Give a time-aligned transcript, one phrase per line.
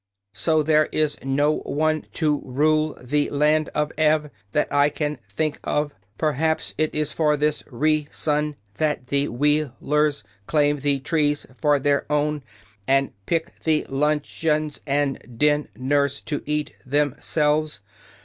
[0.33, 5.59] So there is no one to rule the Land of Ev, that I can think
[5.63, 5.93] of.
[6.17, 11.45] Per haps it is for this rea son that the Wheel ers claim the trees
[11.55, 12.41] for their own,
[12.87, 17.81] and pick the lunch eons and din ners to eat them selves.